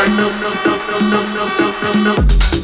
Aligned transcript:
Fight 0.00 0.12
no, 0.12 0.30
no, 0.30 0.48
no, 0.50 0.76
no, 0.88 0.98
no, 1.00 1.20
no, 1.34 1.44
no, 1.58 2.04
no, 2.04 2.14
no. 2.14 2.59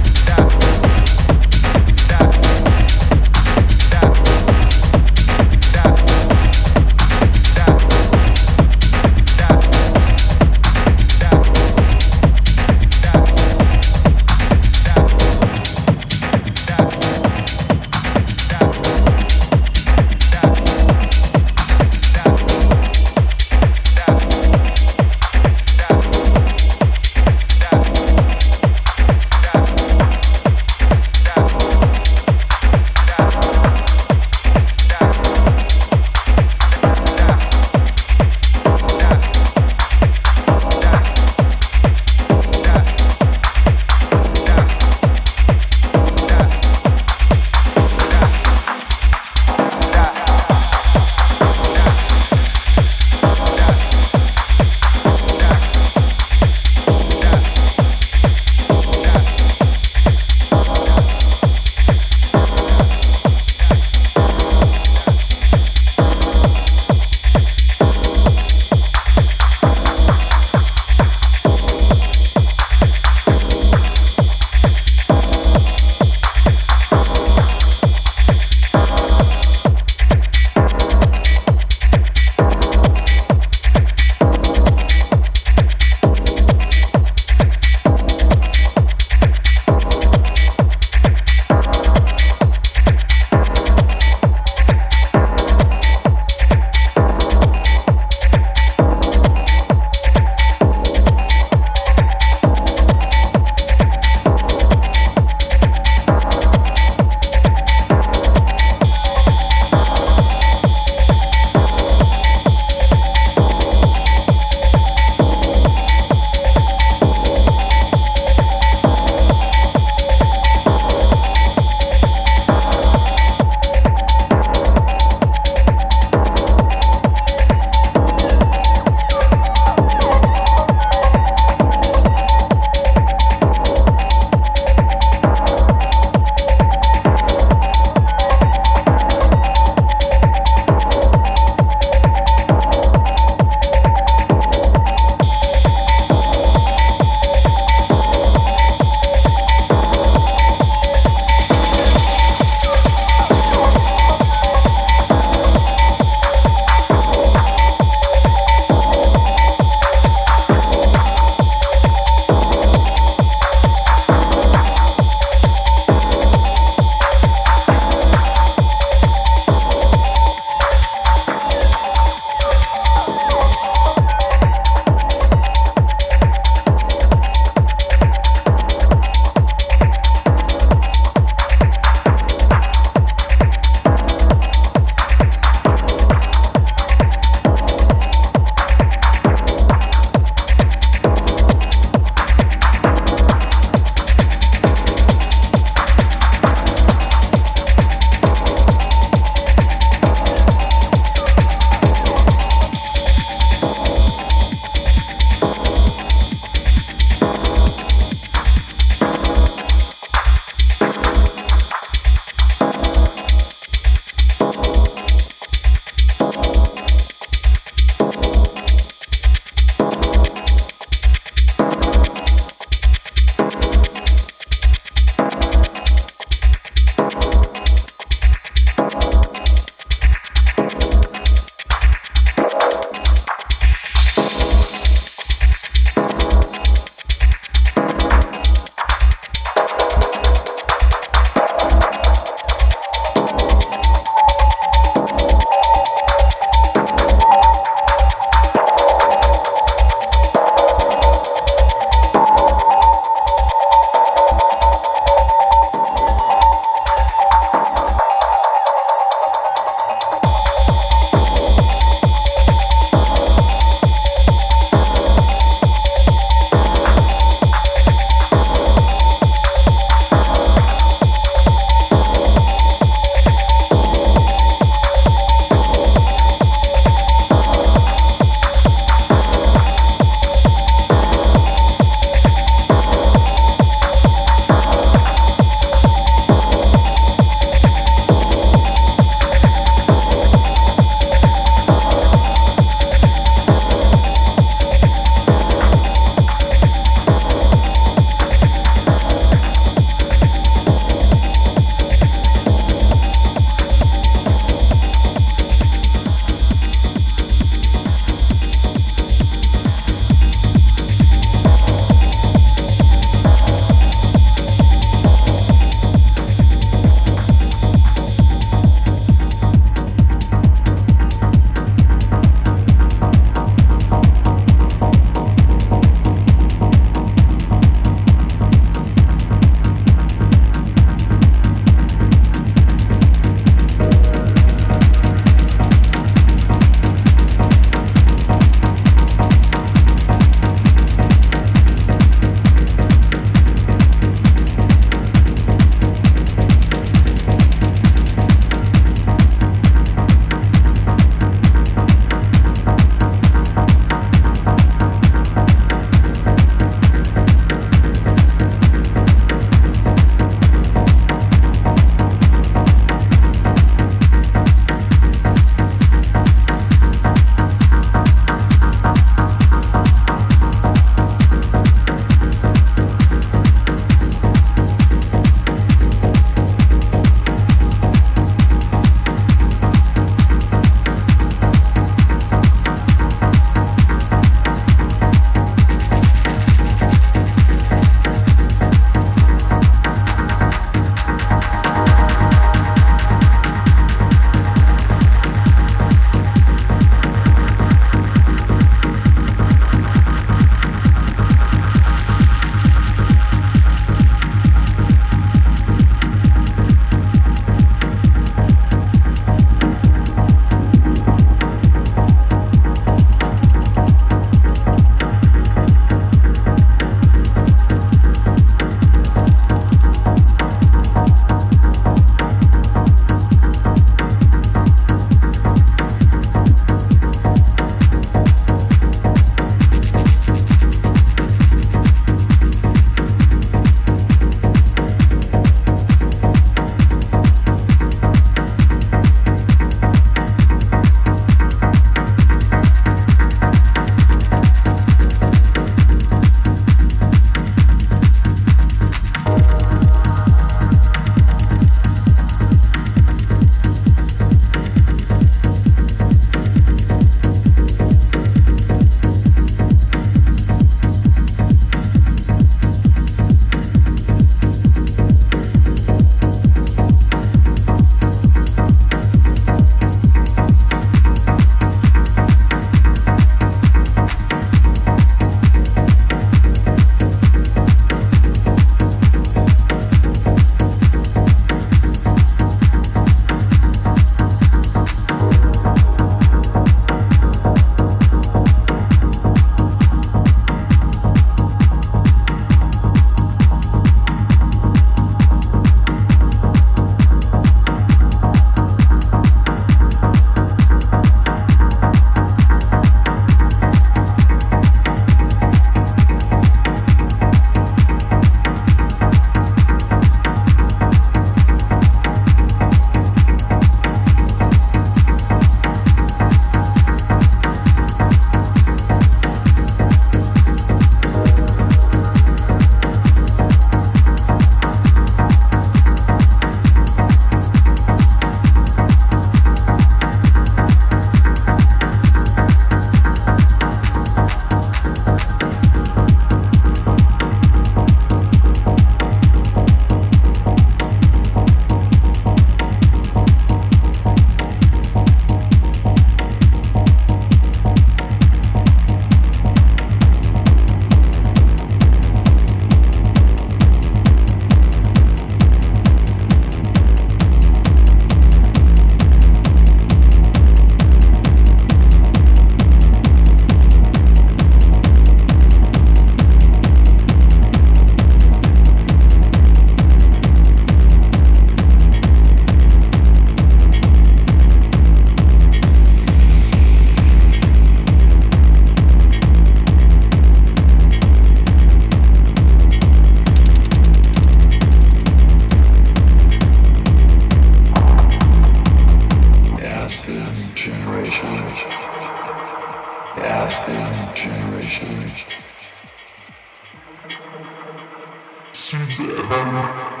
seems 598.71 598.95
to 598.95 599.03
ever 599.03 600.00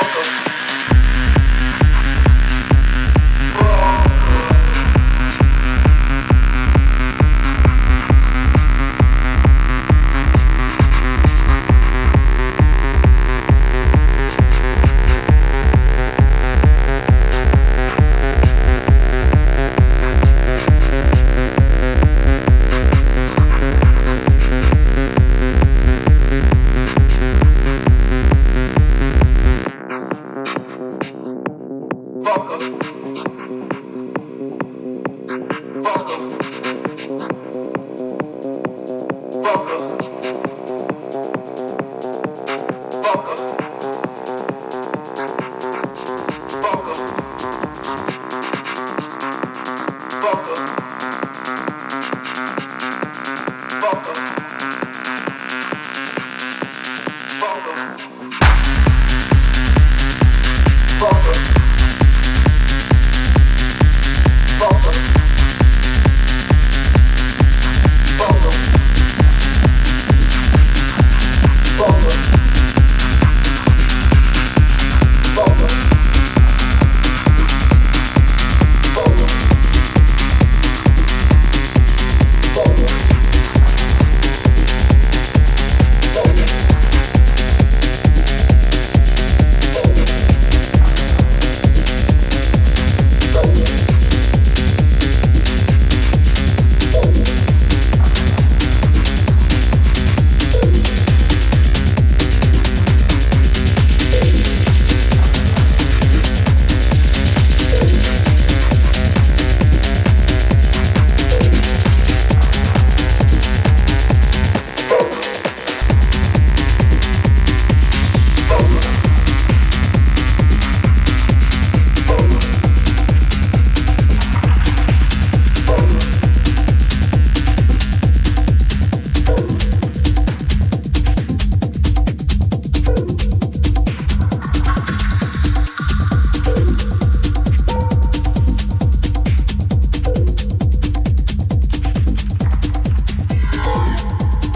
loco. 0.00 0.49